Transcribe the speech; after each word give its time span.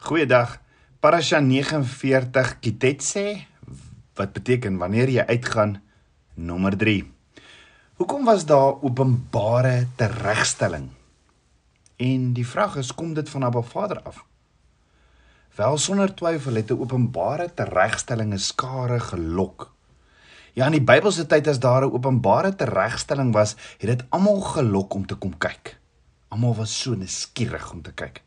Goeiedag. 0.00 0.54
Parasha 0.96 1.42
49 1.44 2.54
Kitetse 2.64 3.44
wat 4.16 4.30
beteken 4.32 4.78
wanneer 4.80 5.10
jy 5.12 5.26
uitgaan 5.28 5.74
nommer 6.40 6.72
3. 6.72 7.02
Hoekom 8.00 8.24
was 8.24 8.46
daar 8.48 8.80
openbare 8.80 9.90
teregstelling? 10.00 10.86
En 12.00 12.32
die 12.32 12.46
vraag 12.48 12.78
is 12.80 12.94
kom 12.96 13.12
dit 13.12 13.28
van 13.28 13.44
Abba 13.44 13.60
Vader 13.60 14.00
af? 14.08 14.22
Wel 15.60 15.76
sonder 15.76 16.14
twyfel 16.16 16.56
het 16.62 16.72
'n 16.72 16.80
openbare 16.80 17.50
teregstelling 17.54 18.32
'n 18.32 18.38
skare 18.38 19.00
gelok. 19.00 19.68
Ja, 20.52 20.64
in 20.64 20.80
die 20.80 20.88
Bybelse 20.90 21.26
tyd 21.26 21.46
as 21.46 21.60
daar 21.60 21.84
'n 21.84 21.92
openbare 21.92 22.56
teregstelling 22.56 23.32
was, 23.32 23.56
het 23.78 23.88
dit 23.92 24.04
almal 24.08 24.40
gelok 24.40 24.94
om 24.94 25.06
te 25.06 25.14
kom 25.14 25.38
kyk. 25.38 25.76
Almal 26.28 26.54
was 26.54 26.80
so 26.80 26.94
nuuskierig 26.94 27.72
om 27.72 27.82
te 27.82 27.92
kyk. 27.92 28.22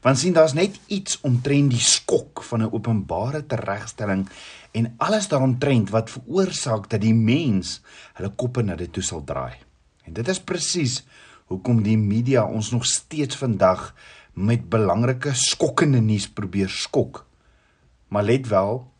Want 0.00 0.18
sien 0.18 0.32
daar's 0.32 0.54
net 0.54 0.78
iets 0.86 1.20
omtrent 1.20 1.70
die 1.70 1.82
skok 1.82 2.42
van 2.42 2.62
'n 2.62 2.72
openbare 2.72 3.46
teregstelling 3.46 4.28
en 4.72 4.94
alles 4.96 5.28
daaromtrent 5.28 5.90
wat 5.90 6.10
veroorsaak 6.10 6.90
dat 6.90 7.00
die 7.00 7.14
mens 7.14 7.80
hulle 8.14 8.30
koppe 8.30 8.62
na 8.62 8.76
dit 8.76 8.92
toe 8.92 9.02
sal 9.02 9.24
draai. 9.24 9.54
En 10.04 10.12
dit 10.12 10.28
is 10.28 10.40
presies 10.40 11.02
hoekom 11.46 11.82
die 11.82 11.98
media 11.98 12.44
ons 12.44 12.70
nog 12.70 12.86
steeds 12.86 13.36
vandag 13.36 13.94
met 14.32 14.68
belangrike 14.70 15.32
skokkende 15.34 16.00
nuus 16.00 16.28
probeer 16.28 16.68
skok. 16.68 17.26
Maar 18.08 18.22
let 18.22 18.48
wel, 18.48 18.92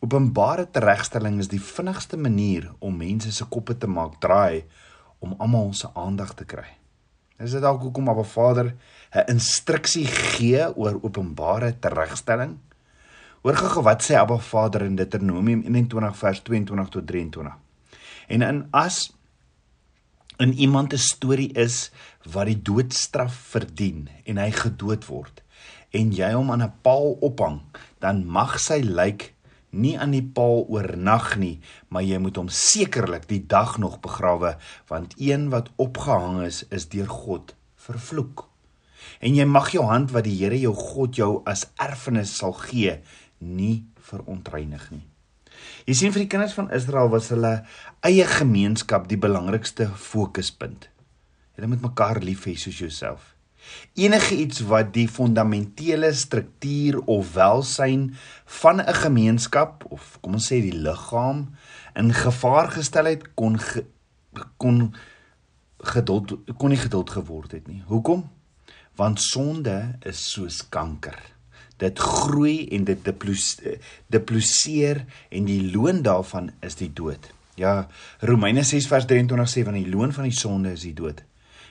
openbare 0.00 0.70
teregstelling 0.70 1.38
is 1.38 1.48
die 1.48 1.60
vinnigste 1.60 2.16
manier 2.16 2.70
om 2.78 2.96
mense 2.96 3.32
se 3.32 3.44
koppe 3.44 3.76
te 3.76 3.86
maak 3.86 4.20
draai 4.20 4.64
om 5.18 5.34
almal 5.38 5.74
se 5.76 5.90
aandag 5.94 6.34
te 6.34 6.44
kry. 6.44 6.79
Is 7.40 7.54
dit 7.56 7.62
dalk 7.64 7.80
hoekom 7.80 8.08
Abba 8.12 8.24
Vader 8.24 8.74
'n 9.16 9.30
instruksie 9.32 10.06
gee 10.06 10.76
oor 10.76 10.98
openbare 11.02 11.78
teregstelling? 11.80 12.58
Hoor 13.42 13.56
gou 13.56 13.82
wat 13.82 14.02
sê 14.04 14.14
Abba 14.14 14.36
Vader 14.38 14.82
in 14.82 14.96
Deuteronomium 14.96 15.62
21 15.62 16.16
vers 16.16 16.42
22 16.42 16.88
tot 16.88 17.06
23. 17.06 17.56
En 18.28 18.42
in 18.42 18.66
as 18.70 19.12
in 20.38 20.52
iemand 20.52 20.92
'n 20.92 20.98
storie 20.98 21.52
is 21.52 21.90
wat 22.32 22.46
die 22.46 22.62
doodstraf 22.62 23.34
verdien 23.34 24.08
en 24.24 24.36
hy 24.36 24.50
gedood 24.50 25.06
word 25.06 25.42
en 25.90 26.12
jy 26.12 26.32
hom 26.32 26.50
aan 26.50 26.62
'n 26.62 26.72
paal 26.82 27.16
ophang, 27.20 27.60
dan 27.98 28.26
mag 28.26 28.60
sy 28.60 28.80
lijk 28.80 29.34
nie 29.70 29.96
aan 29.98 30.14
die 30.14 30.24
paal 30.24 30.64
oornag 30.68 31.36
nie, 31.40 31.60
maar 31.88 32.04
jy 32.06 32.18
moet 32.22 32.38
hom 32.40 32.50
sekerlik 32.50 33.28
die 33.30 33.42
dag 33.46 33.76
nog 33.78 34.00
begrawe, 34.02 34.56
want 34.90 35.14
een 35.18 35.48
wat 35.54 35.70
opgehang 35.78 36.42
is, 36.46 36.64
is 36.70 36.88
deur 36.90 37.10
God 37.10 37.54
vervloek. 37.80 38.46
En 39.20 39.36
jy 39.36 39.46
mag 39.48 39.70
jou 39.74 39.84
hand 39.88 40.12
wat 40.14 40.26
die 40.26 40.36
Here 40.38 40.58
jou 40.60 40.74
God 40.76 41.16
jou 41.18 41.30
as 41.48 41.66
erfenis 41.80 42.36
sal 42.40 42.54
gee, 42.66 42.98
nie 43.40 43.86
verontreinig 44.10 44.90
nie. 44.92 45.06
Jy 45.88 45.96
sien 45.96 46.14
vir 46.14 46.24
die 46.24 46.30
kinders 46.32 46.56
van 46.56 46.70
Israel 46.76 47.10
was 47.12 47.30
hulle 47.32 47.60
eie 48.06 48.24
gemeenskap 48.28 49.08
die 49.10 49.20
belangrikste 49.20 49.90
fokuspunt. 49.92 50.88
Hulle 51.56 51.68
moet 51.72 51.84
mekaar 51.84 52.22
lief 52.24 52.46
hê 52.48 52.56
soos 52.56 52.80
jouself. 52.80 53.34
Enige 53.94 54.36
iets 54.36 54.60
wat 54.60 54.92
die 54.94 55.08
fundamentele 55.08 56.12
struktuur 56.14 57.00
of 57.04 57.32
welsyn 57.34 58.14
van 58.60 58.80
'n 58.80 58.94
gemeenskap 58.94 59.84
of 59.88 60.18
kom 60.20 60.32
ons 60.32 60.52
sê 60.52 60.60
die 60.60 60.76
liggaam 60.76 61.48
in 61.94 62.12
gevaar 62.14 62.70
gestel 62.70 63.04
het 63.04 63.34
kon 63.34 63.58
ge, 63.58 63.84
kon 64.56 64.94
geduld 65.78 66.38
kon 66.56 66.68
nie 66.68 66.78
geduld 66.78 67.10
geword 67.10 67.52
het 67.52 67.66
nie. 67.66 67.82
Hoekom? 67.86 68.30
Want 68.96 69.20
sonde 69.20 69.96
is 70.00 70.30
soos 70.30 70.68
kanker. 70.68 71.18
Dit 71.76 71.98
groei 71.98 72.68
en 72.68 72.84
dit 72.84 73.04
deploseer 74.06 75.04
en 75.28 75.44
die 75.44 75.72
loon 75.72 76.02
daarvan 76.02 76.50
is 76.60 76.76
die 76.76 76.92
dood. 76.92 77.32
Ja, 77.54 77.88
Romeine 78.20 78.62
6 78.62 78.86
vers 78.86 79.06
23 79.08 79.48
sê 79.48 79.64
van 79.64 79.76
die 79.76 79.88
loon 79.88 80.12
van 80.12 80.28
die 80.28 80.36
sonde 80.36 80.72
is 80.76 80.84
die 80.86 80.94
dood. 80.96 81.24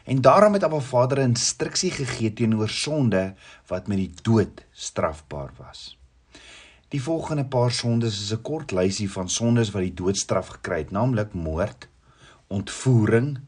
En 0.09 0.22
daarom 0.22 0.53
het 0.53 0.64
Abba 0.64 0.80
Vader 0.80 1.18
'n 1.20 1.22
instruksie 1.22 1.92
gegee 1.92 2.34
teenoor 2.34 2.70
sonde 2.70 3.34
wat 3.68 3.88
met 3.88 3.97
die 3.97 4.14
dood 4.22 4.66
strafbaar 4.72 5.52
was. 5.58 5.97
Die 6.88 7.02
volgende 7.02 7.46
paar 7.46 7.72
sondes 7.72 8.22
is 8.22 8.34
'n 8.34 8.42
kort 8.42 8.72
lysie 8.72 9.12
van 9.12 9.30
sondes 9.30 9.72
wat 9.72 9.81
die 9.81 9.94
doodstraf 9.94 10.48
gekry 10.48 10.78
het, 10.78 10.92
naamlik 10.92 11.34
moord, 11.34 11.88
ontvoering, 12.48 13.40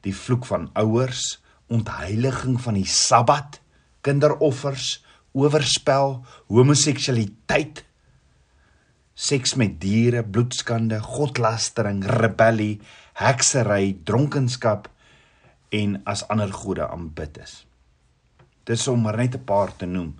die 0.00 0.16
vloek 0.16 0.46
van 0.46 0.70
ouers, 0.72 1.42
ontheiliging 1.66 2.60
van 2.60 2.74
die 2.74 2.86
Sabbat, 2.86 3.60
kinderoffers, 4.00 5.04
oorspel, 5.32 6.24
homoseksualiteit, 6.46 7.84
seks 9.14 9.54
met 9.54 9.80
diere, 9.80 10.24
bloedskande, 10.24 11.00
godlastering, 11.00 12.04
rebellie, 12.04 12.80
heksery, 13.12 13.98
dronkenskap 14.04 14.88
en 15.68 16.00
as 16.04 16.28
ander 16.28 16.52
gode 16.52 16.88
aanbid 16.88 17.38
is. 17.38 17.66
Dis 18.64 18.88
om 18.88 19.00
maar 19.00 19.16
net 19.16 19.34
'n 19.34 19.44
paar 19.44 19.76
te 19.76 19.86
noem. 19.86 20.16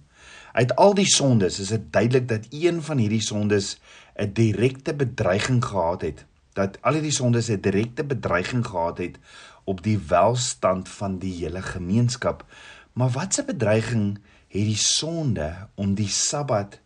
Uit 0.52 0.76
al 0.76 0.94
die 0.94 1.06
sondes 1.06 1.58
is 1.60 1.68
dit 1.68 1.92
duidelik 1.92 2.28
dat 2.28 2.46
een 2.50 2.82
van 2.82 2.98
hierdie 2.98 3.22
sondes 3.22 3.80
'n 4.16 4.32
direkte 4.32 4.94
bedreiging 4.94 5.64
gehad 5.64 6.00
het. 6.00 6.24
Dat 6.52 6.78
al 6.80 6.92
hierdie 6.92 7.12
sondes 7.12 7.48
'n 7.48 7.60
direkte 7.60 8.04
bedreiging 8.04 8.66
gehad 8.66 8.98
het 8.98 9.18
op 9.64 9.82
die 9.82 9.98
welstand 9.98 10.88
van 10.88 11.18
die 11.18 11.34
hele 11.44 11.62
gemeenskap. 11.62 12.44
Maar 12.92 13.10
watse 13.10 13.44
bedreiging 13.44 14.18
het 14.48 14.64
die 14.64 14.76
sonde 14.76 15.68
om 15.74 15.94
die 15.94 16.08
Sabbat 16.08 16.80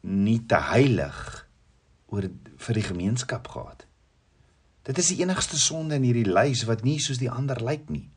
nie 0.00 0.46
te 0.46 0.58
heilig 0.58 1.46
oor 2.06 2.26
vir 2.56 2.74
die 2.74 2.82
gemeenskap 2.82 3.48
gehad? 3.48 3.86
Dit 4.82 4.98
is 4.98 5.10
die 5.12 5.20
enigste 5.20 5.58
sonde 5.60 5.98
in 6.00 6.06
hierdie 6.08 6.28
lys 6.28 6.64
wat 6.68 6.82
nie 6.86 6.98
soos 7.02 7.20
die 7.20 7.30
ander 7.30 7.60
lyk 7.60 7.90
nie. 7.92 8.08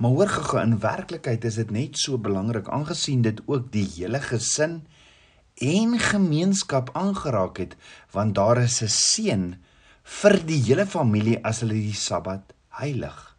Maar 0.00 0.10
hoor 0.16 0.32
gou, 0.32 0.60
in 0.60 0.78
werklikheid 0.80 1.44
is 1.44 1.56
dit 1.60 1.70
net 1.70 1.98
so 2.00 2.18
belangrik 2.18 2.68
aangesien 2.72 3.22
dit 3.24 3.40
ook 3.46 3.70
die 3.72 3.86
hele 3.96 4.20
gesin 4.24 4.80
en 5.60 5.98
gemeenskap 6.00 6.88
aangeraak 6.96 7.60
het, 7.60 7.76
want 8.12 8.34
daar 8.34 8.62
is 8.62 8.80
'n 8.82 8.88
seën 8.88 9.44
vir 10.02 10.38
die 10.46 10.62
hele 10.68 10.86
familie 10.86 11.38
as 11.44 11.60
hulle 11.60 11.74
die 11.74 11.94
Sabbat 11.94 12.54
heilig. 12.80 13.36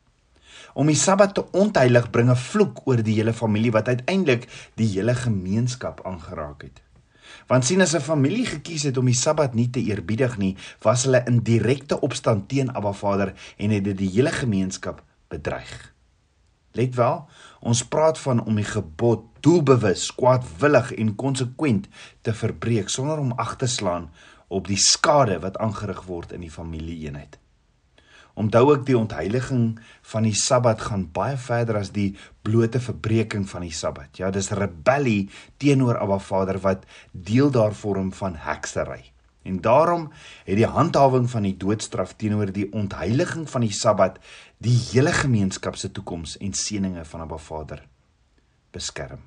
Om 0.74 0.88
die 0.88 0.96
Sabbat 0.96 1.34
te 1.36 1.44
ontheilig 1.52 2.10
bring 2.12 2.30
'n 2.30 2.36
vloek 2.36 2.88
oor 2.88 3.02
die 3.04 3.16
hele 3.16 3.34
familie 3.34 3.72
wat 3.72 3.88
uiteindelik 3.88 4.48
die 4.76 4.88
hele 4.88 5.16
gemeenskap 5.16 6.06
aangeraak 6.06 6.62
het. 6.62 6.82
Want 7.48 7.66
sien 7.66 7.82
as 7.82 7.96
'n 7.96 8.00
familie 8.00 8.46
gekies 8.46 8.84
het 8.84 8.98
om 8.98 9.06
die 9.06 9.16
Sabbat 9.16 9.54
nie 9.54 9.70
te 9.70 9.82
eerbiedig 9.82 10.38
nie, 10.38 10.56
was 10.82 11.04
hulle 11.04 11.24
in 11.26 11.44
direkte 11.44 12.00
opstand 12.00 12.50
teen 12.50 12.74
Abba 12.74 12.92
Vader 12.92 13.34
en 13.58 13.70
het 13.70 13.84
dit 13.84 13.98
die 13.98 14.10
hele 14.10 14.32
gemeenskap 14.32 15.04
bedreig. 15.28 15.94
Let 16.72 16.96
wel, 16.96 17.28
ons 17.60 17.84
praat 17.88 18.20
van 18.20 18.44
om 18.44 18.56
die 18.56 18.68
gebod 18.68 19.26
doelbewus, 19.40 20.16
kwaadwillig 20.16 20.94
en 20.94 21.16
konsekwent 21.16 21.88
te 22.22 22.34
verbreek 22.34 22.90
sonder 22.90 23.20
om 23.20 23.32
ag 23.32 23.56
te 23.56 23.68
slaan 23.68 24.10
op 24.48 24.68
die 24.68 24.80
skade 24.80 25.40
wat 25.40 25.58
aangerig 25.58 26.04
word 26.08 26.32
in 26.32 26.40
die 26.40 26.52
familieeenheid. 26.52 27.41
Onthou 28.34 28.72
ook 28.72 28.86
die 28.86 28.98
ontheiliging 28.98 29.80
van 30.02 30.24
die 30.24 30.36
Sabbat 30.36 30.82
gaan 30.82 31.08
baie 31.12 31.38
verder 31.38 31.82
as 31.82 31.92
die 31.92 32.16
blote 32.42 32.80
verbreeking 32.80 33.48
van 33.50 33.66
die 33.66 33.76
Sabbat. 33.76 34.18
Ja, 34.18 34.32
dis 34.32 34.52
rebellie 34.56 35.30
teenoor 35.58 36.00
Abba 36.00 36.20
Vader 36.20 36.62
wat 36.64 36.86
deel 37.12 37.52
daarvorm 37.52 38.14
van 38.14 38.38
heksery. 38.40 39.12
En 39.44 39.62
daarom 39.62 40.12
het 40.46 40.56
die 40.56 40.70
handhawing 40.70 41.30
van 41.30 41.48
die 41.48 41.58
doodstraf 41.58 42.14
teenoor 42.16 42.54
die 42.54 42.70
ontheiliging 42.72 43.50
van 43.50 43.66
die 43.66 43.74
Sabbat 43.74 44.20
die 44.62 44.78
hele 44.92 45.12
gemeenskap 45.12 45.76
se 45.76 45.92
toekoms 45.92 46.38
en 46.38 46.54
seëninge 46.54 47.06
van 47.06 47.26
Abba 47.26 47.38
Vader 47.42 47.84
beskerm. 48.72 49.26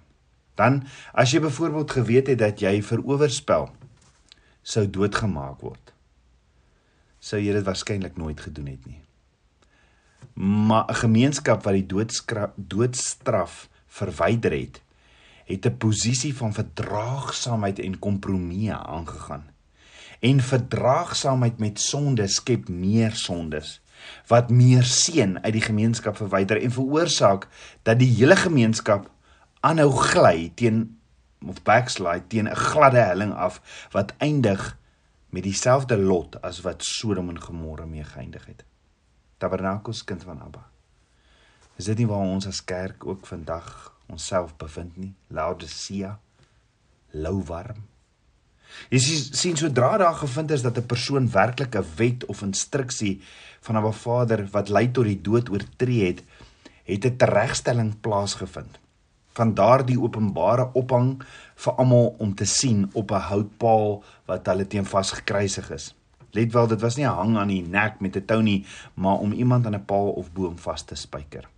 Dan 0.54 0.84
as 1.12 1.34
jy 1.34 1.42
byvoorbeeld 1.42 1.90
geweet 1.90 2.30
het 2.30 2.38
dat 2.38 2.62
jy 2.62 2.78
vir 2.82 3.02
oorspel 3.02 3.72
sou 4.62 4.86
doodgemaak 4.88 5.60
word 5.60 5.93
sou 7.24 7.40
jy 7.40 7.54
dit 7.56 7.64
waarskynlik 7.64 8.18
nooit 8.20 8.40
gedoen 8.44 8.68
het 8.68 8.86
nie. 8.86 9.00
Maar 10.34 10.84
'n 10.90 11.00
gemeenskap 11.04 11.62
wat 11.64 11.74
die 11.74 11.86
doodstraf 12.56 13.68
verwyder 13.86 14.52
het, 14.52 14.82
het 15.44 15.66
'n 15.66 15.76
posisie 15.76 16.34
van 16.36 16.52
verdraagsaamheid 16.52 17.78
en 17.78 17.98
kompromie 17.98 18.72
aangegaan. 18.72 19.44
En 20.20 20.40
verdraagsaamheid 20.40 21.58
met 21.58 21.80
sonde 21.80 22.26
skep 22.26 22.68
meer 22.68 23.12
sondes 23.12 23.80
wat 24.26 24.50
meer 24.50 24.82
seën 24.82 25.38
uit 25.42 25.52
die 25.52 25.62
gemeenskap 25.62 26.16
verwyder 26.16 26.62
en 26.62 26.70
veroorsaak 26.70 27.48
dat 27.82 27.98
die 27.98 28.14
hele 28.14 28.36
gemeenskap 28.36 29.10
aanhou 29.60 29.90
gly 29.90 30.52
teen 30.54 30.98
of 31.46 31.62
backslide 31.62 32.26
teen 32.26 32.48
'n 32.48 32.56
gladde 32.56 32.98
helling 32.98 33.32
af 33.32 33.60
wat 33.90 34.14
eindig 34.18 34.76
met 35.34 35.42
dieselfde 35.42 35.96
lot 35.98 36.36
as 36.46 36.60
wat 36.62 36.84
Sodom 36.86 37.32
en 37.32 37.40
Gomorra 37.42 37.86
mee 37.90 38.04
geëindig 38.06 38.44
het. 38.46 38.62
Tabernakels 39.42 40.04
kind 40.06 40.22
van 40.22 40.42
Abba. 40.44 40.62
Is 41.76 41.88
dit 41.90 41.98
nie 41.98 42.06
waar 42.06 42.22
ons 42.22 42.46
as 42.46 42.62
kerk 42.62 43.02
ook 43.06 43.26
vandag 43.26 43.66
onsself 44.06 44.54
bevind 44.60 44.94
nie. 45.00 45.10
Laodicea 45.34 46.12
lou 47.10 47.40
warm. 47.48 47.82
Jy 48.90 49.00
sien 49.34 49.58
sodra 49.58 49.96
daar 49.98 50.16
gevind 50.18 50.54
is 50.54 50.62
dat 50.62 50.78
'n 50.78 50.86
persoon 50.86 51.30
werklik 51.30 51.74
'n 51.76 51.86
wet 51.96 52.24
of 52.26 52.42
instruksie 52.42 53.22
van 53.60 53.76
'n 53.76 53.92
Vader 53.92 54.46
wat 54.50 54.68
lei 54.68 54.90
tot 54.90 55.04
die 55.04 55.20
dood 55.20 55.50
oortree 55.50 56.06
het, 56.06 56.22
het 56.84 57.04
'n 57.04 57.16
teregstelling 57.16 58.00
plaasgevind. 58.00 58.78
Van 59.34 59.54
daardie 59.54 60.00
openbare 60.00 60.68
ophang 60.78 61.22
vir 61.54 61.72
almal 61.82 62.14
om 62.18 62.34
te 62.34 62.44
sien 62.44 62.90
op 62.92 63.10
'n 63.10 63.26
houtpaal 63.30 64.02
wat 64.26 64.46
hulle 64.46 64.66
teen 64.66 64.84
vasgekruisig 64.84 65.70
is. 65.70 65.94
Let 66.30 66.52
wel, 66.52 66.66
dit 66.66 66.80
was 66.80 66.96
nie 66.96 67.06
'n 67.06 67.18
hang 67.20 67.36
aan 67.36 67.48
die 67.48 67.62
nek 67.62 68.00
met 68.00 68.16
'n 68.16 68.24
tou 68.24 68.42
nie, 68.42 68.66
maar 68.94 69.18
om 69.18 69.32
iemand 69.32 69.66
aan 69.66 69.74
'n 69.74 69.84
paal 69.84 70.10
of 70.10 70.32
boom 70.32 70.58
vas 70.58 70.82
te 70.82 70.94
spyker. 70.94 71.48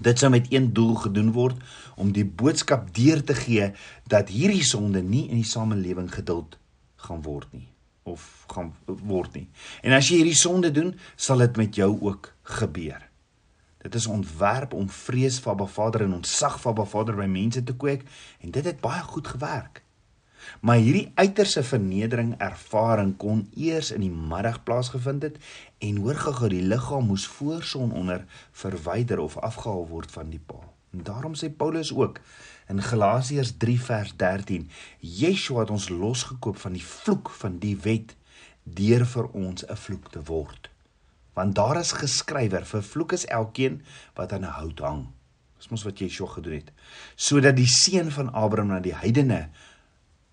Dit 0.00 0.18
sou 0.18 0.30
met 0.30 0.46
een 0.50 0.72
doel 0.72 0.94
gedoen 0.94 1.32
word 1.32 1.56
om 1.96 2.12
die 2.12 2.24
boodskap 2.24 2.94
deur 2.94 3.24
te 3.24 3.34
gee 3.34 3.72
dat 4.06 4.28
hierdie 4.28 4.64
sonde 4.64 5.02
nie 5.02 5.28
in 5.28 5.36
die 5.36 5.50
samelewing 5.50 6.14
geduld 6.14 6.58
gaan 6.96 7.22
word 7.22 7.52
nie 7.52 7.68
of 8.02 8.44
gaan 8.46 8.74
word 8.86 9.34
nie. 9.34 9.48
En 9.82 9.92
as 9.92 10.08
jy 10.08 10.16
hierdie 10.20 10.36
sonde 10.36 10.70
doen, 10.70 10.94
sal 11.16 11.38
dit 11.38 11.56
met 11.56 11.74
jou 11.74 11.90
ook 12.00 12.32
gebeur. 12.42 13.00
Dit 13.84 13.94
is 13.94 14.06
ontwerp 14.06 14.72
om 14.72 14.86
vrees 14.88 15.36
vir 15.44 15.50
Abba 15.52 15.66
Vader 15.68 16.06
en 16.06 16.14
ontsag 16.16 16.54
vir 16.60 16.70
Abba 16.70 16.84
Vader 16.88 17.18
by 17.18 17.26
mense 17.28 17.60
te 17.68 17.74
kweek 17.76 18.06
en 18.40 18.54
dit 18.56 18.64
het 18.64 18.80
baie 18.80 19.02
goed 19.04 19.28
gewerk. 19.28 19.82
Maar 20.60 20.80
hierdie 20.80 21.10
uiterse 21.20 21.62
vernedering 21.62 22.32
ervaring 22.46 23.12
kon 23.20 23.44
eers 23.66 23.92
in 23.92 24.00
die 24.06 24.14
middag 24.32 24.62
plaasgevind 24.64 25.28
het 25.28 25.36
en 25.84 26.00
hoor 26.00 26.22
gou 26.24 26.48
die 26.48 26.64
liggaam 26.64 27.10
moes 27.12 27.28
voor 27.36 27.62
sononder 27.74 28.24
verwyder 28.64 29.20
of 29.20 29.36
afgehaal 29.36 29.86
word 29.92 30.16
van 30.16 30.32
die 30.32 30.40
paal. 30.40 30.72
En 30.96 31.04
daarom 31.04 31.36
sê 31.36 31.52
Paulus 31.52 31.92
ook 31.92 32.20
in 32.72 32.80
Galasiërs 32.82 33.56
3 33.60 33.80
vers 33.80 34.16
13: 34.16 34.70
Yeshua 35.00 35.66
het 35.66 35.76
ons 35.76 35.92
losgekoop 35.92 36.56
van 36.56 36.72
die 36.72 36.86
vloek 36.88 37.30
van 37.30 37.60
die 37.60 37.76
wet 37.84 38.16
deur 38.62 39.04
vir 39.04 39.28
ons 39.32 39.68
'n 39.68 39.76
vloek 39.76 40.08
te 40.10 40.24
word 40.24 40.72
want 41.34 41.54
daar 41.54 41.76
is 41.80 41.92
geskrywer 41.92 42.66
vervloek 42.66 43.12
is 43.12 43.26
elkeen 43.26 43.82
wat 44.14 44.32
aan 44.32 44.44
'n 44.46 44.56
hout 44.58 44.78
hang. 44.78 45.06
Dis 45.58 45.68
mos 45.68 45.82
wat 45.82 45.98
Yeshua 45.98 46.28
gedoen 46.28 46.52
het. 46.52 46.72
Sodat 47.14 47.56
die 47.56 47.66
seun 47.66 48.10
van 48.10 48.32
Abraham 48.32 48.68
na 48.68 48.80
die 48.80 48.94
heidene 48.94 49.48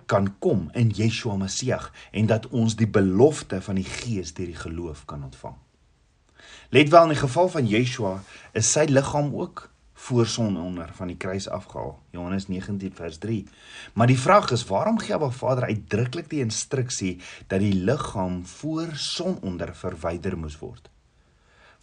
kan 0.06 0.40
kom 0.40 0.70
in 0.74 0.90
Yeshua 0.90 1.36
Messie 1.36 1.76
en 2.12 2.26
dat 2.26 2.48
ons 2.48 2.76
die 2.76 2.88
belofte 2.88 3.62
van 3.62 3.76
die 3.76 3.88
gees 3.88 4.34
deur 4.34 4.46
die 4.46 4.56
geloof 4.56 5.06
kan 5.06 5.24
ontvang. 5.24 5.56
Let 6.70 6.90
wel 6.90 7.04
in 7.04 7.10
die 7.16 7.22
geval 7.22 7.50
van 7.50 7.68
Yeshua 7.68 8.24
is 8.52 8.72
sy 8.72 8.86
liggaam 8.90 9.36
ook 9.36 9.70
voor 10.02 10.26
son 10.28 10.58
onder 10.58 10.90
van 10.98 11.08
die 11.08 11.18
kruis 11.18 11.46
afgehaal. 11.50 12.00
Johannes 12.10 12.48
19 12.48 12.94
vers 12.94 13.18
3. 13.18 13.48
Maar 13.94 14.08
die 14.08 14.20
vraag 14.20 14.52
is 14.52 14.64
waarom 14.66 14.98
gee 15.00 15.14
Abba 15.14 15.30
Vader 15.30 15.64
uitdruklik 15.64 16.30
die 16.30 16.42
instruksie 16.42 17.20
dat 17.48 17.62
die 17.62 17.74
liggaam 17.74 18.40
voor 18.46 18.96
son 18.98 19.38
onder 19.42 19.76
verwyder 19.76 20.38
moes 20.38 20.58
word? 20.58 20.90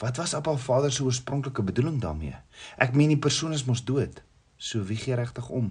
Wat 0.03 0.17
was 0.19 0.35
Abba 0.35 0.57
Vader 0.57 0.93
se 0.93 1.05
oorspronklike 1.05 1.63
bedoeling 1.63 2.01
daarmee? 2.03 2.35
Ek 2.77 2.95
meen 2.95 3.15
die 3.15 3.23
persoon 3.23 3.55
is 3.55 3.65
mos 3.65 3.85
dood. 3.87 4.19
So 4.57 4.83
wie 4.83 4.99
gee 4.99 5.15
regtig 5.15 5.49
om? 5.49 5.71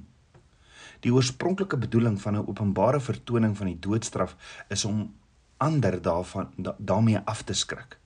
Die 1.03 1.11
oorspronklike 1.11 1.77
bedoeling 1.77 2.15
van 2.21 2.35
'n 2.35 2.47
openbare 2.47 3.00
vertoning 3.00 3.57
van 3.57 3.67
die 3.67 3.79
doodstraf 3.79 4.35
is 4.69 4.85
om 4.85 5.13
ander 5.57 6.01
daarvan 6.01 6.47
da, 6.55 6.75
daarmee 6.77 7.19
af 7.25 7.43
te 7.43 7.53
skrik. 7.53 8.00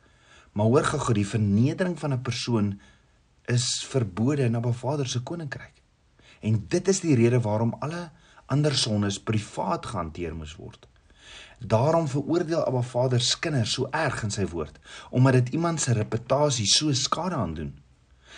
Maar 0.52 0.66
hoor 0.66 0.84
gou, 0.84 1.14
die 1.14 1.28
vernedering 1.28 2.00
van 2.00 2.14
'n 2.14 2.22
persoon 2.22 2.80
is 3.46 3.86
verbode 3.90 4.44
in 4.44 4.56
Abba 4.56 4.72
Vader 4.72 5.08
se 5.08 5.22
koninkryk. 5.24 5.82
En 6.42 6.66
dit 6.68 6.88
is 6.88 7.00
die 7.00 7.16
rede 7.16 7.42
waarom 7.42 7.76
alle 7.80 8.10
ander 8.46 8.76
sondes 8.76 9.20
privaat 9.24 9.86
gehanteer 9.86 10.36
moes 10.36 10.56
word. 10.56 10.88
Daarom 11.60 12.08
veroordeel 12.08 12.66
Abba 12.66 12.82
Vader 12.82 13.22
se 13.22 13.40
kinders 13.40 13.74
so 13.78 13.88
erg 13.92 14.24
in 14.24 14.34
sy 14.34 14.48
woord, 14.50 14.80
omdat 15.10 15.34
dit 15.34 15.54
iemand 15.58 15.82
se 15.82 15.94
reputasie 15.94 16.66
so 16.66 16.94
skade 16.94 17.36
aandoen. 17.36 17.76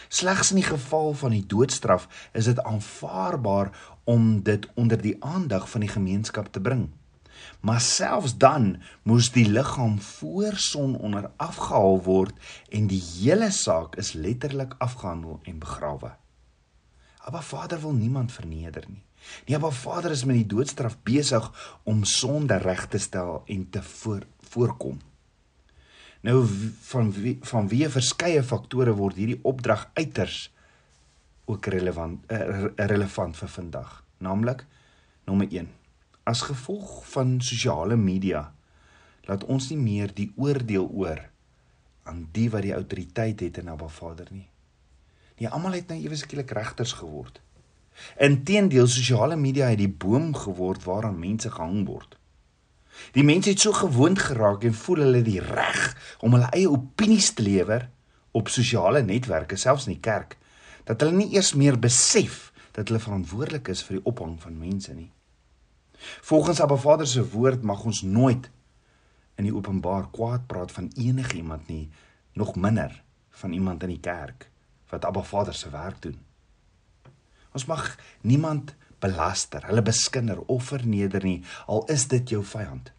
Slegs 0.09 0.51
in 0.51 0.59
die 0.59 0.67
geval 0.67 1.13
van 1.13 1.31
die 1.31 1.45
doodstraf 1.47 2.07
is 2.33 2.49
dit 2.51 2.59
aanvaarbaar 2.59 3.71
om 4.03 4.44
dit 4.44 4.67
onder 4.75 5.01
die 5.01 5.15
aandag 5.23 5.69
van 5.69 5.85
die 5.85 5.89
gemeenskap 5.89 6.51
te 6.51 6.61
bring. 6.61 6.89
Maar 7.60 7.81
selfs 7.81 8.38
dan 8.38 8.81
moes 9.04 9.31
die 9.31 9.48
liggaam 9.50 10.00
voor 10.01 10.56
son 10.56 10.95
onder 10.95 11.30
afgehaal 11.36 12.01
word 12.04 12.36
en 12.69 12.88
die 12.88 13.01
hele 13.01 13.51
saak 13.51 13.95
is 13.95 14.13
letterlik 14.13 14.75
afgehandel 14.78 15.40
en 15.44 15.60
begrawe. 15.60 16.12
Abba 17.24 17.42
Vader 17.42 17.80
wil 17.81 17.94
niemand 17.94 18.31
verneder 18.31 18.84
nie. 18.88 19.04
Nee, 19.45 19.56
Abba 19.56 19.69
Vader 19.69 20.12
is 20.12 20.25
met 20.28 20.36
die 20.36 20.48
doodstraf 20.56 20.98
besig 21.04 21.48
om 21.84 22.04
sonde 22.04 22.57
reg 22.60 22.88
te 22.88 23.00
stel 23.00 23.44
en 23.45 23.69
te 23.69 23.84
voor, 23.84 24.25
voorkom. 24.40 25.00
Nou 26.22 26.48
van 26.81 27.12
wie, 27.12 27.38
van 27.42 27.68
wie 27.68 27.88
verskeie 27.90 28.44
faktore 28.44 28.95
word 28.95 29.16
hierdie 29.19 29.40
opdrag 29.44 29.90
uiters 29.94 30.51
ook 31.45 31.66
relevant 31.66 32.31
uh, 32.31 32.66
relevant 32.75 33.36
vir 33.38 33.51
vandag, 33.51 33.95
naamlik 34.24 34.66
nommer 35.28 35.48
1 35.51 35.82
As 36.23 36.41
gevolg 36.47 37.03
van 37.11 37.41
sosiale 37.43 37.95
media 37.99 38.53
laat 39.27 39.43
ons 39.43 39.69
nie 39.71 39.79
meer 39.79 40.11
die 40.15 40.29
oordeel 40.39 40.87
oor 40.87 41.19
aan 42.07 42.27
die 42.35 42.49
wat 42.51 42.63
die 42.63 42.75
autoriteit 42.75 43.39
het 43.43 43.59
in 43.59 43.71
Abba 43.71 43.87
Vader 43.87 44.27
nie. 44.31 44.47
Nee, 45.39 45.49
almal 45.49 45.79
het 45.79 45.91
nou 45.91 45.97
ewe 45.99 46.15
skielik 46.19 46.51
regters 46.55 46.93
geword. 46.99 47.41
Inteendeel 48.23 48.87
sosiale 48.87 49.35
media 49.35 49.69
het 49.71 49.81
die 49.81 49.91
boom 49.91 50.33
geword 50.35 50.83
waaraan 50.87 51.19
mense 51.19 51.51
gehang 51.51 51.83
word. 51.87 52.17
Die 53.15 53.25
mense 53.25 53.49
het 53.49 53.59
so 53.59 53.73
gewoond 53.75 54.19
geraak 54.21 54.63
en 54.63 54.75
voel 54.77 55.03
hulle 55.05 55.23
die 55.25 55.41
reg 55.41 55.81
om 56.21 56.35
hulle 56.37 56.51
eie 56.53 56.69
opinies 56.69 57.33
te 57.33 57.43
lewer 57.43 57.89
op 58.31 58.49
sosiale 58.49 59.03
netwerke, 59.03 59.57
selfs 59.57 59.87
in 59.89 59.95
die 59.95 60.03
kerk, 60.03 60.37
dat 60.87 61.01
hulle 61.01 61.17
nie 61.17 61.33
eers 61.35 61.53
meer 61.57 61.79
besef 61.79 62.51
dat 62.73 62.87
hulle 62.87 63.01
verantwoordelik 63.01 63.69
is 63.73 63.83
vir 63.85 63.99
die 63.99 64.05
ophang 64.09 64.37
van 64.41 64.57
mense 64.57 64.93
nie. 64.93 65.11
Volgens 66.21 66.61
Abba 66.61 66.75
Vader 66.75 67.07
se 67.07 67.23
woord 67.29 67.63
mag 67.63 67.83
ons 67.83 68.01
nooit 68.01 68.50
in 69.35 69.47
die 69.47 69.55
openbaar 69.55 70.09
kwaad 70.13 70.47
praat 70.47 70.71
van 70.71 70.91
enigiemand 70.97 71.67
nie, 71.67 71.89
nog 72.33 72.55
minder 72.55 73.03
van 73.29 73.53
iemand 73.53 73.83
in 73.83 73.95
die 73.95 74.03
kerk 74.03 74.50
wat 74.89 75.05
Abba 75.05 75.23
Vader 75.23 75.53
se 75.53 75.69
werk 75.69 76.01
doen. 76.01 76.19
Ons 77.53 77.65
mag 77.65 77.95
niemand 78.21 78.75
belaster, 79.00 79.65
hulle 79.67 79.81
beskinder 79.81 80.39
of 80.39 80.69
verneder 80.71 81.23
nie, 81.23 81.42
al 81.66 81.85
is 81.92 82.07
dit 82.07 82.30
jou 82.30 82.44
vyand. 82.45 82.92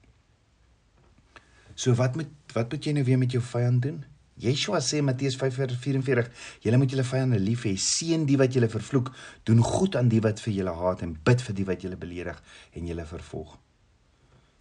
So 1.74 1.94
wat 1.98 2.16
moet 2.18 2.30
wat 2.54 2.70
moet 2.70 2.84
jy 2.86 2.92
nou 2.94 3.02
weer 3.06 3.18
met 3.18 3.32
jou 3.34 3.42
vyand 3.42 3.82
doen? 3.82 4.04
Yeshua 4.36 4.80
sê 4.80 5.00
Matteus 5.02 5.36
5:44, 5.36 6.30
julle 6.60 6.76
moet 6.76 6.90
julle 6.90 7.04
vyande 7.04 7.38
lief 7.38 7.64
hê, 7.64 7.76
seën 7.78 8.24
die 8.26 8.36
wat 8.36 8.54
julle 8.54 8.68
vervloek, 8.68 9.12
doen 9.44 9.62
goed 9.62 9.96
aan 9.96 10.08
die 10.10 10.20
wat 10.20 10.40
vir 10.42 10.54
julle 10.54 10.74
haat 10.74 11.02
en 11.06 11.14
bid 11.14 11.42
vir 11.42 11.54
die 11.54 11.66
wat 11.68 11.82
julle 11.82 11.96
beledig 11.96 12.40
en 12.74 12.86
julle 12.86 13.06
vervolg. 13.06 13.58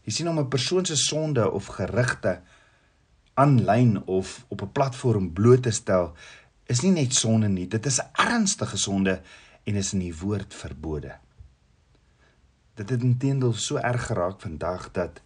Jy 0.06 0.12
sien 0.12 0.30
om 0.30 0.39
'n 0.39 0.50
persoon 0.50 0.86
se 0.86 0.96
sonde 0.96 1.51
of 1.51 1.65
gerugte 1.65 2.42
aanlyn 3.34 4.03
of 4.06 4.46
op 4.50 4.62
'n 4.62 4.72
platform 4.72 5.34
bloot 5.34 5.63
te 5.63 5.72
stel 5.72 6.13
is 6.65 6.82
nie 6.82 6.92
net 6.92 7.13
sonde 7.13 7.48
nie, 7.48 7.68
dit 7.68 7.86
is 7.86 8.00
'n 8.00 8.10
ernstige 8.13 8.77
sonde 8.77 9.22
en 9.63 9.75
is 9.75 9.94
in 9.94 10.00
die 10.00 10.15
woord 10.15 10.53
verbode. 10.53 11.18
Dit 12.75 12.89
het 12.89 13.01
intendeel 13.01 13.53
so 13.53 13.77
erg 13.77 14.06
geraak 14.06 14.42
vandag 14.42 14.92
dat 14.92 15.22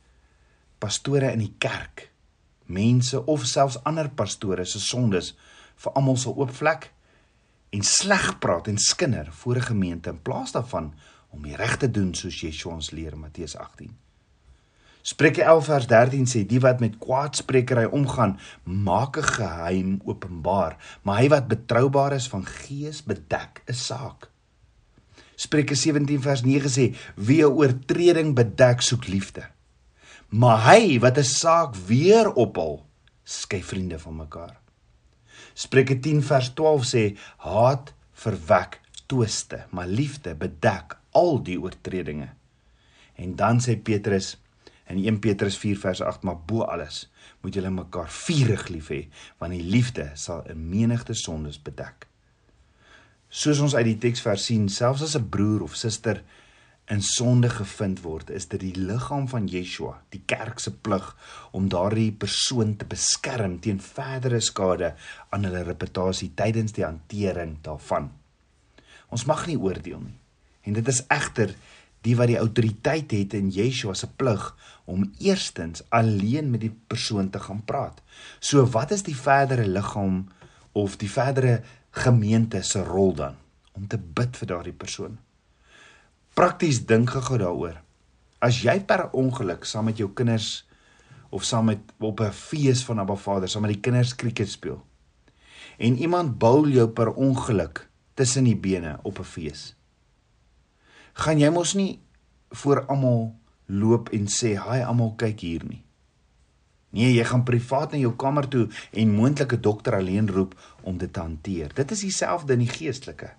pastore 0.77 1.31
in 1.31 1.39
die 1.39 1.55
kerk 1.57 2.11
mense 2.67 3.25
of 3.25 3.45
selfs 3.45 3.79
ander 3.83 4.09
pastore 4.09 4.65
se 4.65 4.79
sondes 4.79 5.33
vir 5.83 5.93
almal 5.93 6.17
sal 6.17 6.35
oopvlek 6.37 6.89
en 7.75 7.83
sleg 7.83 8.39
praat 8.39 8.67
en 8.67 8.77
skinder 8.77 9.31
voor 9.31 9.55
'n 9.55 9.69
gemeente 9.71 10.09
in 10.09 10.21
plaas 10.21 10.51
daarvan 10.51 10.93
om 11.29 11.43
die 11.43 11.55
reg 11.55 11.77
te 11.77 11.91
doen 11.91 12.13
soos 12.13 12.41
Yeshua 12.41 12.73
ons 12.73 12.91
leer 12.91 13.13
in 13.13 13.19
Matteus 13.19 13.55
18. 13.57 13.95
Spreuke 15.01 15.43
11 15.43 15.65
vers 15.65 15.87
13 15.87 16.25
sê 16.25 16.45
die 16.45 16.59
wat 16.59 16.79
met 16.79 16.97
kwaadsprekery 16.99 17.85
omgaan, 17.85 18.39
maak 18.63 19.17
'n 19.17 19.23
geheim 19.23 20.01
openbaar, 20.05 20.99
maar 21.01 21.17
hy 21.17 21.29
wat 21.29 21.47
betroubaar 21.47 22.13
is 22.13 22.27
van 22.27 22.45
gees 22.45 23.03
bedek 23.03 23.63
'n 23.67 23.73
saak. 23.73 24.29
Spreuke 25.35 25.75
17 25.75 26.21
vers 26.21 26.41
9 26.41 26.69
sê 26.69 26.95
wie 27.15 27.43
'n 27.43 27.51
oortreding 27.51 28.35
bedek 28.35 28.81
soek 28.81 29.07
liefde 29.07 29.56
maar 30.29 30.73
hy 30.73 30.99
wat 30.99 31.17
'n 31.17 31.23
saak 31.23 31.75
weer 31.75 32.33
ophal, 32.33 32.85
skei 33.23 33.63
vriende 33.63 33.99
van 33.99 34.15
mekaar. 34.15 34.59
Spreuke 35.53 35.99
10 35.99 36.23
vers 36.23 36.49
12 36.53 36.85
sê 36.85 37.17
haat 37.37 37.93
verwek 38.13 38.81
twiste, 39.07 39.65
maar 39.71 39.87
liefde 39.87 40.35
bedek 40.35 40.97
al 41.11 41.43
die 41.43 41.59
oortredinge. 41.61 42.29
En 43.15 43.35
dan 43.35 43.59
sê 43.59 43.75
Petrus 43.75 44.37
in 44.87 44.97
1 45.03 45.19
Petrus 45.19 45.57
4 45.57 45.79
vers 45.79 46.01
8 46.01 46.23
maar 46.23 46.37
bo 46.45 46.61
alles 46.61 47.09
moet 47.41 47.53
julle 47.53 47.69
mekaar 47.69 48.09
vurig 48.09 48.67
lief 48.67 48.87
hê 48.93 49.01
want 49.39 49.51
die 49.51 49.63
liefde 49.63 50.11
sal 50.13 50.43
'n 50.47 50.69
menigte 50.69 51.13
sondes 51.13 51.61
bedek. 51.61 52.07
Soos 53.29 53.59
ons 53.59 53.75
uit 53.75 53.85
die 53.85 53.97
teksvers 53.97 54.45
sien, 54.45 54.69
selfs 54.69 55.01
as 55.01 55.15
'n 55.15 55.29
broer 55.29 55.61
of 55.61 55.75
suster 55.75 56.23
in 56.87 57.01
sonde 57.03 57.49
gevind 57.51 57.99
word, 58.05 58.29
is 58.31 58.47
dit 58.47 58.61
die 58.63 58.75
liggaam 58.79 59.25
van 59.27 59.47
Yeshua, 59.51 59.97
die 60.15 60.21
kerk 60.25 60.61
se 60.63 60.71
plig 60.71 61.03
om 61.57 61.67
daardie 61.71 62.13
persoon 62.15 62.77
te 62.79 62.87
beskerm 62.87 63.57
teen 63.63 63.81
verdere 63.83 64.39
skade 64.43 64.93
aan 65.35 65.47
hulle 65.49 65.65
reputasie 65.67 66.31
tydens 66.39 66.75
die 66.77 66.85
hantering 66.87 67.57
daarvan. 67.65 68.07
Ons 69.11 69.27
mag 69.27 69.43
nie 69.47 69.59
oordeel 69.59 69.99
nie. 69.99 70.15
En 70.67 70.79
dit 70.79 70.87
is 70.87 71.03
egter 71.11 71.53
die 72.07 72.15
wat 72.15 72.31
die 72.31 72.39
autoriteit 72.39 73.11
het 73.11 73.35
in 73.35 73.51
Yeshua 73.51 73.95
se 73.97 74.07
plig 74.07 74.43
om 74.87 75.03
eerstens 75.19 75.83
alleen 75.91 76.51
met 76.53 76.63
die 76.63 76.71
persoon 76.71 77.29
te 77.31 77.39
gaan 77.43 77.63
praat. 77.67 77.99
So 78.39 78.63
wat 78.71 78.95
is 78.95 79.03
die 79.03 79.15
verdere 79.15 79.67
liggaam 79.67 80.27
of 80.71 80.95
die 81.01 81.11
verdere 81.11 81.61
gemeente 81.91 82.63
se 82.63 82.83
rol 82.83 83.15
dan 83.15 83.35
om 83.75 83.87
te 83.91 83.99
bid 83.99 84.39
vir 84.39 84.55
daardie 84.55 84.77
persoon? 84.77 85.17
Prakties 86.37 86.83
dink 86.85 87.09
gou 87.09 87.37
daaroor. 87.41 87.79
As 88.45 88.59
jy 88.61 88.75
per 88.85 89.07
ongeluk 89.17 89.63
saam 89.65 89.87
met 89.89 89.97
jou 89.97 90.11
kinders 90.13 90.67
of 91.33 91.41
saam 91.43 91.65
met 91.65 91.79
op 91.97 92.19
'n 92.21 92.31
fees 92.31 92.83
van 92.85 92.99
Abba 92.99 93.15
Vader 93.15 93.49
saam 93.49 93.61
met 93.65 93.73
die 93.73 93.81
kinders 93.81 94.15
krieket 94.15 94.49
speel 94.49 94.85
en 95.77 95.97
iemand 95.97 96.37
bou 96.37 96.69
jou 96.69 96.87
per 96.87 97.13
ongeluk 97.13 97.89
tussen 98.13 98.43
die 98.43 98.55
bene 98.55 98.99
op 99.03 99.19
'n 99.19 99.23
fees. 99.23 99.75
Gaan 101.13 101.39
jy 101.39 101.49
mos 101.49 101.73
nie 101.73 101.99
voor 102.49 102.85
almal 102.85 103.35
loop 103.65 104.09
en 104.09 104.27
sê, 104.27 104.55
"Haai 104.55 104.83
almal, 104.83 105.13
kyk 105.15 105.39
hier 105.39 105.65
nie." 105.65 105.83
Nee, 106.89 107.13
jy 107.13 107.23
gaan 107.23 107.43
privaat 107.43 107.91
na 107.91 107.97
jou 107.97 108.15
kamer 108.15 108.47
toe 108.47 108.69
en 108.91 109.15
moontlike 109.15 109.59
dokter 109.59 109.95
alleen 109.95 110.29
roep 110.29 110.55
om 110.81 110.97
dit 110.97 111.13
te 111.13 111.19
hanteer. 111.19 111.73
Dit 111.73 111.91
is 111.91 111.99
dieselfde 111.99 112.53
in 112.53 112.59
die 112.59 112.69
geestelike. 112.69 113.33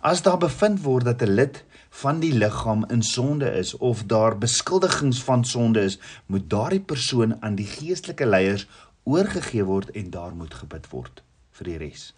As 0.00 0.22
daar 0.22 0.38
bevind 0.38 0.82
word 0.82 1.04
dat 1.04 1.22
'n 1.22 1.34
lid 1.34 1.64
van 1.90 2.20
die 2.22 2.32
liggaam 2.32 2.84
in 2.88 3.02
sonde 3.02 3.50
is 3.58 3.74
of 3.76 4.04
daar 4.06 4.38
beskuldigings 4.38 5.22
van 5.22 5.44
sonde 5.44 5.80
is, 5.80 5.98
moet 6.26 6.50
daardie 6.50 6.80
persoon 6.80 7.42
aan 7.42 7.58
die 7.58 7.66
geestelike 7.66 8.26
leiers 8.26 8.66
oorgegee 9.02 9.64
word 9.64 9.90
en 9.90 10.10
daar 10.10 10.34
moet 10.34 10.54
gebid 10.54 10.88
word 10.90 11.22
vir 11.58 11.70
die 11.72 11.78
res. 11.82 12.10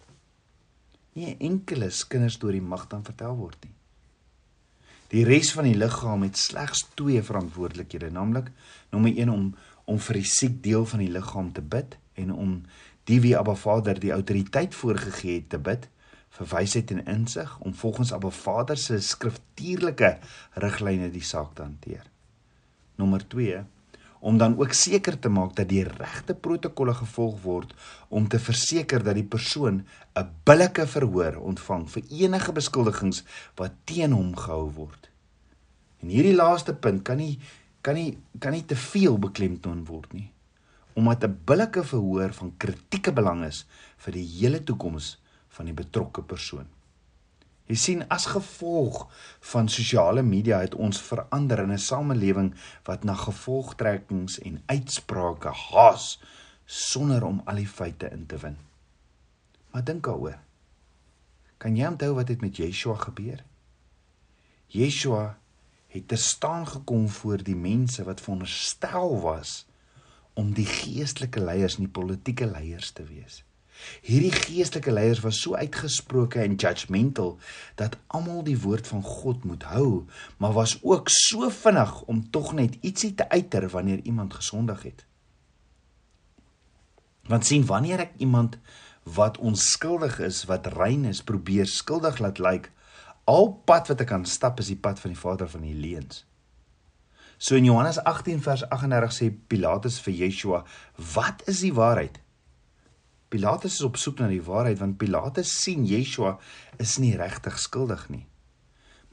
Nie 1.13 1.35
enkele 1.39 1.89
kinderstorie 2.07 2.61
mag 2.61 2.87
dan 2.87 3.03
vertel 3.03 3.35
word 3.37 3.57
nie. 3.65 3.73
Die 5.13 5.25
res 5.25 5.51
van 5.53 5.67
die 5.69 5.77
liggaam 5.77 6.23
het 6.25 6.37
slegs 6.41 6.87
twee 6.97 7.21
verantwoordelikhede, 7.21 8.09
naamlik 8.13 8.49
nommer 8.89 9.13
1 9.13 9.29
om 9.29 9.53
om 9.85 9.97
vir 9.99 10.15
die 10.21 10.29
siek 10.31 10.61
deel 10.63 10.85
van 10.87 11.01
die 11.03 11.11
liggaam 11.11 11.49
te 11.51 11.61
bid 11.61 11.97
en 12.15 12.29
om 12.31 12.51
die 13.09 13.19
wie 13.19 13.33
Abba 13.35 13.55
Vader 13.59 13.99
die 13.99 14.13
autoriteit 14.15 14.75
voorgegee 14.75 15.41
het 15.41 15.49
te 15.51 15.59
bid 15.59 15.89
vir 16.33 16.49
wysheid 16.49 16.91
en 16.95 17.03
insig 17.05 17.51
om 17.61 17.75
volgens 17.77 18.13
Abba 18.15 18.31
Vader 18.33 18.77
se 18.77 18.97
skriftuurlike 19.01 20.17
riglyne 20.63 21.11
die 21.13 21.23
saak 21.25 21.53
te 21.55 21.65
hanteer. 21.65 22.03
Nommer 22.97 23.25
2 23.29 23.61
om 24.23 24.37
dan 24.39 24.53
ook 24.55 24.71
seker 24.71 25.17
te 25.19 25.27
maak 25.29 25.51
dat 25.57 25.67
die 25.67 25.83
regte 25.83 26.33
protokolle 26.33 26.93
gevolg 26.95 27.41
word 27.43 27.73
om 28.07 28.29
te 28.31 28.39
verseker 28.39 29.03
dat 29.03 29.17
die 29.19 29.27
persoon 29.35 29.83
'n 30.15 30.29
billike 30.45 30.87
verhoor 30.87 31.35
ontvang 31.43 31.89
vir 31.89 32.03
enige 32.09 32.51
beskuldigings 32.51 33.23
wat 33.55 33.73
teen 33.83 34.11
hom 34.11 34.35
gehou 34.35 34.71
word. 34.71 35.09
En 36.01 36.07
hierdie 36.09 36.35
laaste 36.35 36.73
punt 36.73 37.03
kan 37.03 37.17
nie 37.17 37.39
kan 37.81 37.95
nie 37.95 38.17
kan 38.39 38.51
nie 38.51 38.65
te 38.65 38.75
veel 38.75 39.19
beklemtoon 39.19 39.85
word 39.85 40.13
nie 40.13 40.31
omdat 40.93 41.23
'n 41.23 41.39
billike 41.45 41.83
verhoor 41.83 42.33
van 42.33 42.57
kritieke 42.57 43.11
belang 43.11 43.43
is 43.43 43.65
vir 43.97 44.13
die 44.13 44.27
hele 44.39 44.63
toekoms 44.63 45.17
van 45.53 45.69
die 45.69 45.77
betrokke 45.77 46.23
persoon. 46.25 46.67
Jy 47.69 47.75
sien 47.79 48.01
as 48.11 48.25
gevolg 48.27 49.05
van 49.53 49.69
sosiale 49.71 50.21
media 50.27 50.59
het 50.59 50.75
ons 50.75 50.99
verander 51.01 51.63
in 51.63 51.71
'n 51.71 51.79
samelewing 51.79 52.53
wat 52.83 53.03
na 53.03 53.13
gevolgtrekkings 53.13 54.39
en 54.39 54.63
uitsprake 54.65 55.49
haas 55.49 56.19
sonder 56.65 57.23
om 57.23 57.41
al 57.45 57.55
die 57.55 57.67
feite 57.67 58.11
in 58.11 58.25
te 58.25 58.37
win. 58.37 58.57
Maar 59.71 59.83
dink 59.83 60.03
daaroor. 60.03 60.39
Kan 61.57 61.75
jy 61.75 61.87
onthou 61.87 62.13
wat 62.13 62.27
het 62.27 62.41
met 62.41 62.57
Yeshua 62.57 62.95
gebeur? 62.95 63.43
Yeshua 64.67 65.37
het 65.87 66.07
te 66.07 66.15
staan 66.15 66.67
gekom 66.67 67.09
voor 67.09 67.43
die 67.43 67.55
mense 67.55 68.03
wat 68.03 68.21
veronderstel 68.21 69.21
was 69.21 69.65
om 70.33 70.53
die 70.53 70.65
geestelike 70.65 71.39
leiers 71.39 71.77
en 71.77 71.85
die 71.85 71.93
politieke 71.93 72.45
leiers 72.45 72.91
te 72.91 73.03
wees. 73.03 73.43
Hierdie 74.01 74.31
geestelike 74.31 74.91
leiers 74.91 75.21
was 75.23 75.41
so 75.41 75.55
uitgesproke 75.55 76.41
en 76.41 76.55
judgmental 76.55 77.37
dat 77.79 77.97
almal 78.07 78.43
die 78.43 78.57
woord 78.59 78.87
van 78.87 79.03
God 79.03 79.43
moet 79.43 79.63
hou, 79.63 80.05
maar 80.37 80.53
was 80.53 80.77
ook 80.81 81.09
so 81.09 81.49
vinnig 81.49 82.01
om 82.01 82.29
tog 82.29 82.53
net 82.53 82.77
ietsie 82.81 83.13
te 83.15 83.29
uiter 83.29 83.69
wanneer 83.69 83.99
iemand 84.03 84.33
gesondig 84.33 84.83
het. 84.83 85.05
Want 87.27 87.45
sien 87.45 87.65
wanneer 87.65 87.99
ek 87.99 88.17
iemand 88.17 88.57
wat 89.03 89.37
onskuldig 89.37 90.19
is, 90.19 90.43
wat 90.47 90.67
rein 90.75 91.05
is, 91.05 91.23
probeer 91.23 91.67
skuldig 91.67 92.19
laat 92.19 92.39
lyk, 92.39 92.71
al 93.23 93.49
pad 93.67 93.87
wat 93.91 94.03
ek 94.03 94.11
kan 94.11 94.25
stap 94.27 94.59
is 94.59 94.71
die 94.71 94.79
pad 94.79 94.99
van 94.99 95.15
die 95.15 95.19
vader 95.19 95.49
van 95.49 95.63
die 95.63 95.75
leuns. 95.75 96.23
So 97.43 97.55
in 97.55 97.65
Johannes 97.67 97.99
18 97.99 98.39
vers 98.43 98.63
38 98.69 99.15
sê 99.15 99.29
Pilatus 99.31 99.99
vir 99.99 100.13
Yeshua, 100.13 100.63
"Wat 100.95 101.43
is 101.47 101.59
die 101.59 101.73
waarheid?" 101.73 102.22
Pilatus 103.33 103.79
is 103.79 103.85
op 103.87 103.97
soek 103.97 104.19
na 104.21 104.27
die 104.29 104.43
waarheid 104.45 104.77
want 104.77 104.99
Pilatus 105.01 105.55
sien 105.63 105.87
Yeshua 105.89 106.35
is 106.77 106.99
nie 107.01 107.15
regtig 107.17 107.57
skuldig 107.57 108.05
nie. 108.13 108.27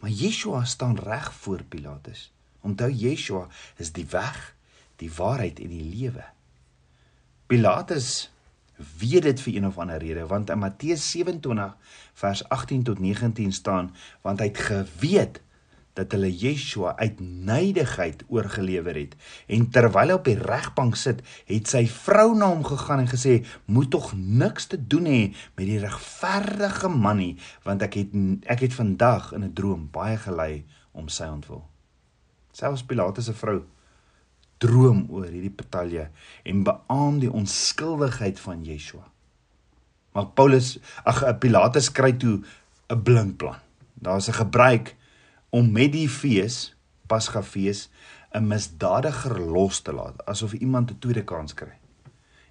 Maar 0.01 0.13
Yeshua 0.13 0.65
staan 0.69 0.99
reg 1.01 1.31
voor 1.41 1.65
Pilatus. 1.65 2.27
Onthou 2.61 2.91
Yeshua 2.93 3.47
is 3.81 3.95
die 3.97 4.05
weg, 4.13 4.37
die 5.01 5.09
waarheid 5.17 5.63
en 5.65 5.73
die 5.73 5.87
lewe. 5.95 6.27
Pilatus 7.49 8.29
weet 9.01 9.25
dit 9.25 9.41
vir 9.45 9.57
een 9.57 9.69
of 9.71 9.79
ander 9.81 10.01
rede 10.01 10.27
want 10.29 10.53
in 10.53 10.61
Matteus 10.61 11.07
27 11.11 11.97
vers 12.21 12.45
18 12.49 12.83
tot 12.83 13.01
19 13.01 13.53
staan 13.53 13.91
want 14.25 14.41
hy 14.41 14.51
het 14.53 14.61
geweet 14.69 15.41
dat 16.01 16.17
hulle 16.17 16.31
Yeshua 16.33 16.95
uit 16.97 17.21
nydigheid 17.21 18.25
oorgelewer 18.33 18.97
het 18.97 19.17
en 19.53 19.67
terwyl 19.75 20.15
hy 20.15 20.17
op 20.17 20.29
die 20.29 20.39
regbank 20.41 20.97
sit, 20.97 21.21
het 21.51 21.69
sy 21.69 21.85
vrou 21.93 22.33
na 22.37 22.49
hom 22.53 22.65
gegaan 22.67 23.05
en 23.05 23.11
gesê: 23.11 23.41
"Moet 23.67 23.91
tog 23.93 24.13
niks 24.17 24.71
te 24.73 24.79
doen 24.81 25.07
hê 25.07 25.23
met 25.57 25.67
die 25.67 25.81
regverdige 25.83 26.89
man 26.89 27.21
nie, 27.21 27.37
want 27.65 27.83
ek 27.83 28.01
het 28.01 28.17
ek 28.47 28.65
het 28.67 28.75
vandag 28.75 29.33
in 29.37 29.45
'n 29.45 29.53
droom 29.53 29.89
baie 29.93 30.17
gelei 30.17 30.65
om 30.93 31.09
sy 31.09 31.29
ontwil." 31.29 31.67
Selfs 32.53 32.83
Pilatus 32.83 33.25
se 33.25 33.35
vrou 33.35 33.63
droom 34.59 35.07
oor 35.09 35.29
hierdie 35.29 35.55
betalje 35.57 36.11
en 36.45 36.65
beamoen 36.65 37.19
die 37.19 37.33
onskuldigheid 37.33 38.41
van 38.41 38.65
Yeshua. 38.65 39.07
Maar 40.13 40.27
Paulus, 40.27 40.79
ag 41.05 41.39
Pilatus 41.39 41.93
kry 41.93 42.13
toe 42.13 42.43
'n 42.91 43.03
blink 43.03 43.37
plan. 43.37 43.57
Daar's 43.95 44.29
'n 44.29 44.33
gebruik 44.33 44.97
om 45.51 45.73
met 45.73 45.93
die 45.93 46.09
fees, 46.09 46.77
Pasgafees, 47.07 47.89
'n 48.35 48.47
misdadiger 48.47 49.41
los 49.41 49.81
te 49.83 49.93
laat, 49.93 50.27
asof 50.27 50.53
iemand 50.53 50.91
'n 50.91 50.99
tweede 50.99 51.25
kans 51.25 51.55
kry. 51.55 51.75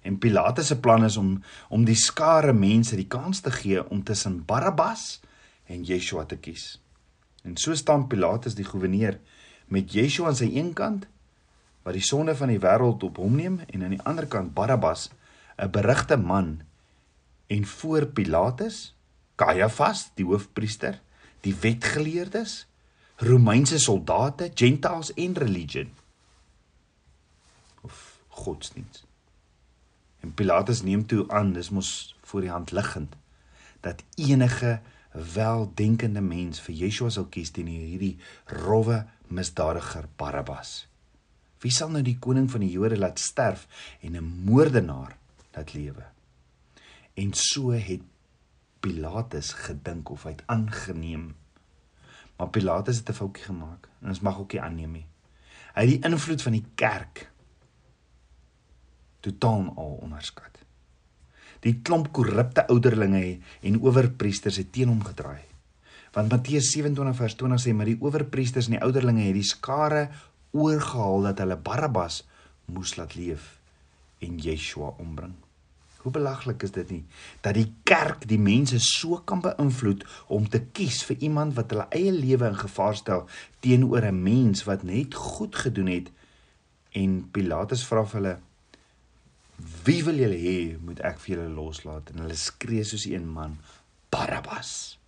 En 0.02 0.18
Pilatus 0.18 0.66
se 0.66 0.80
plan 0.80 1.04
is 1.04 1.16
om 1.16 1.42
om 1.68 1.84
die 1.84 1.94
skare 1.94 2.52
mense 2.52 2.96
die 2.96 3.06
kans 3.06 3.40
te 3.40 3.50
gee 3.50 3.88
om 3.88 4.02
tussen 4.04 4.44
Barabbas 4.44 5.20
en 5.66 5.84
Yeshua 5.84 6.24
te 6.24 6.36
kies. 6.36 6.80
En 7.42 7.56
so 7.56 7.74
staan 7.74 8.06
Pilatus 8.06 8.54
die 8.54 8.64
goewerneur 8.64 9.18
met 9.68 9.92
Yeshua 9.92 10.26
aan 10.32 10.36
sy 10.36 10.50
een 10.56 10.72
kant 10.72 11.06
wat 11.82 11.96
die 11.96 12.04
sonde 12.04 12.34
van 12.36 12.48
die 12.48 12.60
wêreld 12.60 13.02
op 13.02 13.16
hom 13.16 13.36
neem 13.36 13.60
en 13.66 13.84
aan 13.84 13.94
die 13.96 14.02
ander 14.04 14.26
kant 14.26 14.54
Barabbas, 14.54 15.10
'n 15.56 15.70
berigte 15.70 16.16
man. 16.16 16.60
En 17.46 17.66
voor 17.66 18.06
Pilatus, 18.06 18.94
Kajafas, 19.34 20.10
die 20.14 20.24
hoofpriester, 20.24 21.00
die 21.40 21.54
wetgeleerdes, 21.60 22.66
Romeinse 23.20 23.78
soldate, 23.78 24.50
Gentiles 24.54 25.12
en 25.14 25.34
religion 25.36 25.90
of 27.80 28.20
godsdiens. 28.28 29.04
En 30.20 30.34
Pilatus 30.34 30.82
neem 30.82 31.06
toe 31.06 31.26
aan, 31.28 31.52
dis 31.52 31.68
mos 31.70 32.16
voor 32.24 32.40
die 32.40 32.50
hand 32.50 32.70
liggend 32.70 33.16
dat 33.80 34.02
enige 34.14 34.80
weldenkende 35.34 36.20
mens 36.20 36.60
vir 36.64 36.74
Yeshua 36.84 37.10
sal 37.12 37.26
kies 37.32 37.52
teen 37.52 37.68
hierdie 37.68 38.16
rowwe 38.46 39.02
misdadiger 39.28 40.08
Barabbas. 40.20 40.86
Wie 41.60 41.72
sal 41.72 41.92
nou 41.92 42.02
die 42.04 42.16
koning 42.22 42.48
van 42.52 42.64
die 42.64 42.72
Jode 42.72 42.96
laat 42.96 43.20
sterf 43.20 43.66
en 44.00 44.16
'n 44.16 44.32
moordenaar 44.48 45.16
laat 45.52 45.74
lewe? 45.74 46.04
En 47.14 47.32
so 47.34 47.70
het 47.70 48.00
Pilatus 48.80 49.52
gedink 49.52 50.08
of 50.10 50.22
hy 50.22 50.30
het 50.30 50.42
aangeneem 50.46 51.34
Maar 52.40 52.48
Pilatus 52.48 52.96
het 52.96 53.10
'n 53.10 53.12
foutjie 53.12 53.44
gemaak 53.44 53.88
en 54.00 54.08
ons 54.08 54.20
mag 54.20 54.38
ook 54.38 54.52
nie 54.52 54.60
aanneem 54.60 54.92
nie. 54.92 55.06
Hy 55.74 55.80
het 55.80 55.90
die 55.90 56.10
invloed 56.10 56.42
van 56.42 56.52
die 56.52 56.64
kerk 56.74 57.30
totaal 59.20 59.72
al 59.76 59.98
onderskat. 60.00 60.64
Die 61.60 61.80
klomp 61.82 62.12
korrupte 62.12 62.66
ouderlinge 62.66 63.38
en 63.60 63.80
owerpriesters 63.80 64.56
het 64.56 64.72
teen 64.72 64.88
hom 64.88 65.04
gedraai. 65.04 65.44
Want 66.12 66.30
Matteus 66.30 66.70
27 66.72 67.16
vers 67.16 67.34
20 67.34 67.60
sê 67.60 67.74
maar 67.74 67.92
die 67.92 68.00
owerpriesters 68.00 68.66
en 68.66 68.78
die 68.78 68.82
ouderlinge 68.82 69.22
het 69.22 69.34
die 69.34 69.42
skare 69.42 70.08
oorgehaal 70.50 71.22
dat 71.22 71.38
hulle 71.38 71.56
Barabbas 71.56 72.26
moes 72.64 72.96
laat 72.96 73.14
leef 73.14 73.60
en 74.18 74.38
Yeshua 74.38 74.94
ombring. 74.98 75.34
Hoe 76.00 76.12
belaglik 76.12 76.62
is 76.62 76.72
dit 76.72 76.90
nie 76.90 77.02
dat 77.44 77.54
die 77.58 77.68
kerk 77.84 78.24
die 78.28 78.40
mense 78.40 78.78
so 78.80 79.18
kan 79.28 79.42
beïnvloed 79.44 80.06
om 80.32 80.46
te 80.48 80.62
kies 80.76 81.02
vir 81.08 81.26
iemand 81.28 81.56
wat 81.58 81.74
hulle 81.74 81.88
eie 81.96 82.12
lewe 82.14 82.48
in 82.48 82.56
gevaar 82.60 82.96
stel 82.96 83.26
teenoor 83.60 84.06
'n 84.08 84.22
mens 84.22 84.64
wat 84.64 84.82
net 84.82 85.14
goed 85.14 85.56
gedoen 85.56 85.92
het? 85.92 86.08
En 86.92 87.28
Pilatus 87.30 87.84
vra 87.84 88.04
vir 88.04 88.20
hulle 88.20 88.38
wie 89.84 90.04
wil 90.04 90.16
julle 90.16 90.40
hê 90.40 90.78
moet 90.80 91.00
ek 91.00 91.20
vir 91.20 91.36
julle 91.36 91.54
loslaat? 91.54 92.10
En 92.10 92.24
hulle 92.24 92.36
skree 92.36 92.84
soos 92.84 93.04
een 93.04 93.28
man 93.28 93.58
Barabbas. 94.08 94.98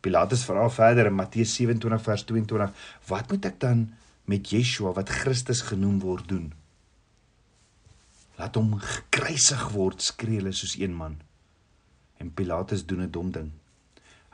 Pilatus 0.00 0.44
vra 0.44 0.68
verder 0.70 1.06
in 1.06 1.14
Matteus 1.14 1.54
27 1.54 2.02
vers 2.02 2.24
22 2.24 2.70
wat 3.06 3.30
moet 3.30 3.44
ek 3.44 3.60
dan 3.60 3.88
met 4.24 4.50
Yeshua 4.50 4.92
wat 4.92 5.08
Christus 5.08 5.60
genoem 5.60 6.00
word 6.00 6.28
doen 6.28 6.52
Laat 8.38 8.58
hom 8.58 8.76
gekruisig 8.78 9.64
word, 9.74 10.02
skree 10.02 10.38
hulle 10.38 10.52
soos 10.54 10.76
een 10.78 10.94
man. 10.94 11.18
En 12.22 12.30
Pilatus 12.34 12.86
doen 12.86 13.02
'n 13.02 13.10
dom 13.10 13.30
ding. 13.30 13.50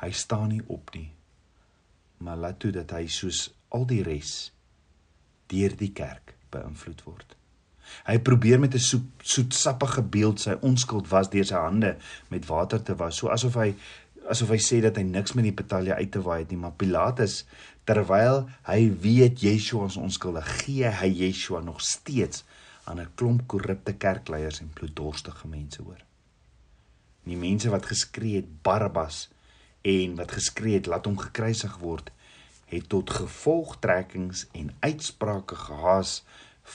Hy 0.00 0.10
staan 0.10 0.48
nie 0.48 0.62
op 0.66 0.94
nie. 0.94 1.10
Maar 2.18 2.36
laat 2.36 2.58
toe 2.58 2.70
dat 2.70 2.90
hy 2.90 3.06
soos 3.06 3.54
al 3.68 3.86
die 3.86 4.02
res 4.02 4.52
deur 5.46 5.76
die 5.76 5.92
kerk 5.92 6.34
beïnvloed 6.50 7.02
word. 7.02 7.36
Hy 8.08 8.18
probeer 8.18 8.60
met 8.60 8.74
'n 8.74 8.78
soet, 8.78 9.08
soetsappige 9.22 10.02
beeld 10.02 10.40
sy 10.40 10.56
onskuld 10.60 11.08
was 11.08 11.30
deur 11.30 11.44
sy 11.44 11.60
hande 11.60 11.96
met 12.28 12.46
water 12.46 12.82
te 12.82 12.96
was, 12.96 13.16
so 13.16 13.28
asof 13.28 13.54
hy 13.54 13.74
asof 14.28 14.48
hy 14.48 14.58
sê 14.58 14.80
dat 14.80 14.96
hy 14.96 15.02
niks 15.02 15.34
met 15.36 15.44
die 15.44 15.52
betalje 15.52 15.94
uit 15.94 16.10
te 16.12 16.22
waai 16.22 16.38
het 16.38 16.50
nie, 16.50 16.58
maar 16.58 16.72
Pilatus 16.72 17.44
terwyl 17.84 18.48
hy 18.64 18.90
weet 19.00 19.40
Yeshua 19.40 19.86
is 19.86 19.96
onskuldig, 19.96 20.48
gee 20.64 20.88
hy 20.88 21.10
Yeshua 21.12 21.60
nog 21.60 21.80
steeds 21.80 22.44
aan 22.84 23.00
'n 23.00 23.14
klomp 23.14 23.46
korrupte 23.46 23.94
kerkleiers 23.94 24.60
en 24.60 24.70
bloeddorstige 24.74 25.48
mense 25.48 25.82
hoor. 25.82 26.02
Die 27.24 27.36
mense 27.36 27.70
wat 27.70 27.86
geskree 27.86 28.36
het 28.36 28.62
Barabbas 28.62 29.28
en 29.82 30.16
wat 30.16 30.32
geskree 30.32 30.74
het 30.74 30.86
laat 30.86 31.04
hom 31.04 31.18
gekruisig 31.18 31.78
word, 31.78 32.10
het 32.66 32.88
tot 32.88 33.10
gevolgtrekkings 33.10 34.46
en 34.52 34.74
uitsprake 34.80 35.56
gehaas 35.56 36.24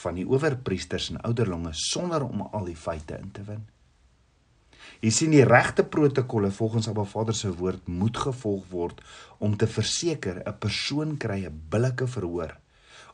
van 0.02 0.14
die 0.14 0.26
owerpriesters 0.26 1.10
en 1.10 1.20
ouderlinge 1.20 1.72
sonder 1.72 2.22
om 2.22 2.42
al 2.42 2.64
die 2.64 2.76
feite 2.76 3.18
in 3.18 3.30
te 3.30 3.44
win. 3.46 3.66
Jy 5.00 5.10
sien 5.10 5.30
die 5.30 5.44
regte 5.44 5.84
protokolle 5.84 6.50
volgens 6.50 6.88
Abba 6.88 7.04
Vader 7.04 7.34
se 7.34 7.50
woord 7.56 7.86
moet 7.88 8.16
gevolg 8.16 8.66
word 8.70 9.00
om 9.38 9.56
te 9.56 9.66
verseker 9.66 10.42
'n 10.44 10.58
persoon 10.58 11.16
kry 11.16 11.44
'n 11.46 11.62
billike 11.70 12.06
verhoor 12.06 12.58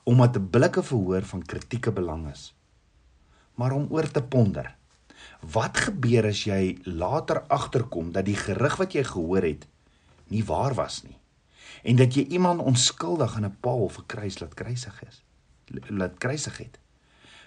omdat 0.05 0.37
'n 0.37 0.50
billike 0.50 0.83
verhoor 0.83 1.23
van 1.23 1.43
kritieke 1.43 1.93
belang 1.93 2.31
is 2.31 2.56
maar 3.57 3.73
om 3.73 3.87
oor 3.91 4.09
te 4.11 4.23
ponder. 4.23 4.75
Wat 5.53 5.79
gebeur 5.89 6.29
as 6.31 6.45
jy 6.47 6.77
later 6.85 7.43
agterkom 7.53 8.13
dat 8.13 8.29
die 8.29 8.39
gerug 8.39 8.79
wat 8.81 8.97
jy 8.97 9.05
gehoor 9.05 9.45
het 9.47 9.67
nie 10.33 10.45
waar 10.45 10.75
was 10.75 11.03
nie? 11.05 11.17
En 11.87 11.97
dat 11.97 12.17
jy 12.17 12.27
iemand 12.35 12.61
onskuldig 12.61 13.37
aan 13.37 13.47
'n 13.47 13.57
paal 13.61 13.89
'n 13.91 14.07
kruis 14.07 14.41
laat 14.41 14.55
kruisig 14.55 15.03
is 15.09 15.23
laat 15.89 16.19
kruisig 16.19 16.59
het? 16.59 16.79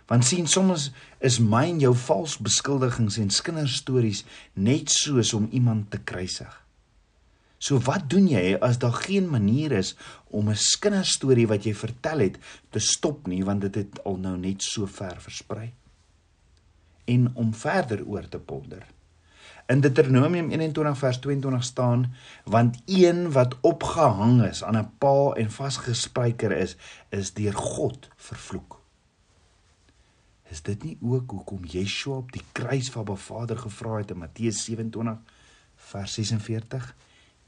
Want 0.07 0.25
sien 0.25 0.47
soms 0.47 0.91
is 1.19 1.39
myn 1.39 1.79
jou 1.79 1.95
vals 1.95 2.37
beskuldigings 2.37 3.17
en 3.17 3.29
kinderstories 3.29 4.25
net 4.53 4.89
soos 4.89 5.33
om 5.33 5.47
iemand 5.51 5.91
te 5.91 5.97
kruisig. 5.97 6.65
So 7.57 7.79
wat 7.79 8.09
doen 8.09 8.27
jy 8.27 8.55
as 8.55 8.77
daar 8.77 8.95
geen 9.05 9.29
manier 9.29 9.71
is 9.71 9.95
om 10.27 10.49
'n 10.49 10.57
kinderstorie 10.79 11.47
wat 11.47 11.63
jy 11.63 11.73
vertel 11.73 12.19
het 12.19 12.37
te 12.69 12.79
stop 12.79 13.27
nie 13.27 13.43
want 13.43 13.61
dit 13.61 13.75
het 13.75 14.03
al 14.03 14.17
nou 14.17 14.37
net 14.37 14.61
so 14.63 14.85
ver 14.85 15.21
versprei 15.21 15.73
en 17.09 17.29
om 17.33 17.53
verder 17.53 18.05
oor 18.05 18.27
te 18.29 18.39
ponder. 18.39 18.85
In 19.69 19.81
Deuteronomium 19.81 20.49
21 20.49 20.97
vers 20.97 21.17
22 21.17 21.63
staan: 21.63 22.13
"Want 22.43 22.81
een 22.85 23.31
wat 23.31 23.55
opgehang 23.61 24.43
is 24.43 24.63
aan 24.63 24.77
'n 24.77 24.91
paal 24.97 25.35
en 25.35 25.51
vasgespijker 25.51 26.51
is, 26.51 26.75
is 27.09 27.33
deur 27.33 27.53
God 27.53 28.09
vervloek." 28.15 28.81
Is 30.49 30.61
dit 30.61 30.83
nie 30.83 30.97
ook 31.01 31.31
hoekom 31.31 31.65
Yeshua 31.65 32.15
op 32.15 32.31
die 32.31 32.43
kruis 32.51 32.89
van 32.89 33.05
Ba 33.05 33.15
Vader 33.15 33.57
gevra 33.57 33.97
het 33.97 34.11
in 34.11 34.17
Matteus 34.17 34.63
27 34.63 35.17
vers 35.75 36.13
46: 36.13 36.95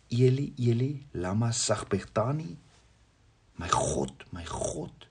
"Eli, 0.07 0.53
Eli, 0.57 1.05
lama 1.11 1.51
sabachthani?" 1.51 2.57
My 3.55 3.69
God, 3.69 4.23
my 4.29 4.45
God, 4.45 5.07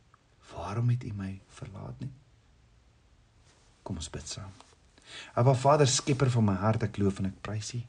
waarom 0.54 0.88
het 0.88 1.04
U 1.04 1.12
my 1.14 1.40
verlaat 1.48 2.00
nie? 2.00 2.10
Kom 3.90 3.98
ons 3.98 4.10
bid 4.14 4.28
saam. 4.30 4.50
Aba 5.34 5.50
Vader, 5.58 5.88
skepper 5.90 6.28
van 6.30 6.44
my 6.46 6.52
hart, 6.60 6.84
ek 6.86 7.00
loof 7.02 7.16
en 7.18 7.26
ek 7.26 7.40
prys 7.42 7.72
U. 7.74 7.80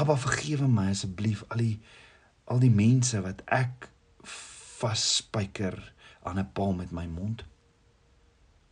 Aba 0.00 0.14
vergewe 0.16 0.64
my 0.72 0.86
asseblief 0.88 1.42
al 1.52 1.60
die 1.60 1.74
al 2.48 2.62
die 2.62 2.70
mense 2.72 3.18
wat 3.20 3.42
ek 3.52 3.90
vasspyker 4.24 5.76
aan 6.24 6.40
'n 6.40 6.48
paal 6.56 6.72
met 6.78 6.94
my 6.96 7.04
mond. 7.06 7.44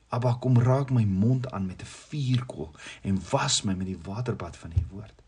Aba 0.09 0.33
kom 0.41 0.57
raak 0.57 0.89
my 0.91 1.05
mond 1.05 1.45
aan 1.53 1.67
met 1.67 1.83
'n 1.83 1.93
vuurkoel 1.93 2.73
en 3.03 3.21
was 3.31 3.61
my 3.63 3.75
met 3.75 3.87
die 3.87 4.01
waterbad 4.01 4.57
van 4.57 4.73
U 4.73 4.85
woord. 4.91 5.23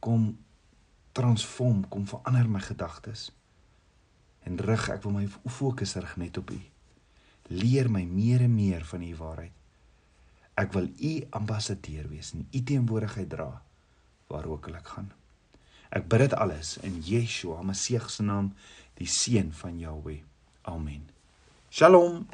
Kom 0.00 0.38
transform, 1.12 1.88
kom 1.88 2.06
verander 2.06 2.48
my 2.48 2.60
gedagtes. 2.60 3.32
En 4.48 4.56
rig, 4.56 4.88
ek 4.88 5.02
wil 5.02 5.12
my 5.12 5.28
fokus 5.46 5.94
rig 5.94 6.16
net 6.16 6.38
op 6.38 6.50
U. 6.50 6.60
Leer 7.48 7.90
my 7.90 8.04
meer 8.04 8.40
en 8.40 8.54
meer 8.54 8.84
van 8.84 9.02
U 9.02 9.16
waarheid. 9.16 9.63
Ek 10.54 10.72
wil 10.72 10.86
u 11.02 11.12
ambassadeur 11.34 12.06
wees 12.08 12.32
en 12.34 12.46
u 12.50 12.62
teenwoordigheid 12.62 13.28
dra 13.28 13.50
waar 14.30 14.46
ook 14.46 14.68
al 14.70 14.78
ek 14.78 14.92
gaan. 14.94 15.10
Ek 15.94 16.06
bid 16.10 16.24
dit 16.24 16.36
alles 16.38 16.76
in 16.86 17.00
Yeshua, 17.06 17.62
Messie 17.62 18.00
se 18.08 18.22
naam, 18.22 18.52
die 18.98 19.06
seun 19.10 19.52
van 19.52 19.78
Jahweh. 19.78 20.22
Amen. 20.62 21.10
Shalom. 21.70 22.26